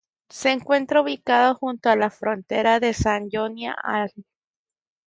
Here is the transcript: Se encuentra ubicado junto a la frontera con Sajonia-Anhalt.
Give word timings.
Se 0.31 0.49
encuentra 0.49 1.01
ubicado 1.03 1.53
junto 1.53 1.87
a 1.91 1.95
la 1.95 2.09
frontera 2.09 2.79
con 2.79 2.91
Sajonia-Anhalt. 2.91 4.15